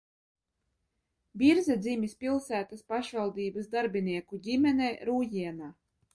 [1.41, 5.71] Birze dzimis pilsētas pašvaldības darbinieku ģimenē Rūjienā.